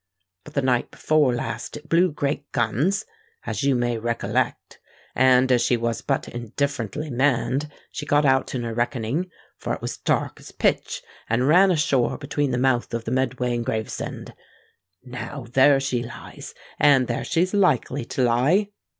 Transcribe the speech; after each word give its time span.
But 0.43 0.55
the 0.55 0.63
night 0.63 0.89
before 0.89 1.31
last 1.31 1.77
it 1.77 1.87
blew 1.87 2.11
great 2.11 2.51
guns, 2.53 3.05
as 3.45 3.61
you 3.61 3.75
may 3.75 3.99
recollect; 3.99 4.79
and 5.13 5.51
as 5.51 5.61
she 5.61 5.77
was 5.77 6.01
but 6.01 6.27
indifferently 6.27 7.11
manned, 7.11 7.69
she 7.91 8.07
got 8.07 8.25
out 8.25 8.55
in 8.55 8.63
her 8.63 8.73
reckoning—for 8.73 9.73
it 9.75 9.79
was 9.79 9.91
as 9.91 9.97
dark 9.97 10.39
as 10.39 10.51
pitch—and 10.51 11.47
ran 11.47 11.69
ashore 11.69 12.17
between 12.17 12.49
the 12.49 12.57
mouth 12.57 12.91
of 12.95 13.03
the 13.05 13.11
Medway 13.11 13.53
and 13.55 13.63
Gravesend. 13.63 14.33
Now, 15.03 15.45
there 15.53 15.79
she 15.79 16.01
lies—and 16.01 17.05
there 17.05 17.23
she's 17.23 17.53
likely 17.53 18.03
to 18.05 18.23
lie. 18.23 18.69